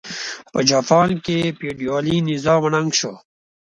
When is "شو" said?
2.99-3.13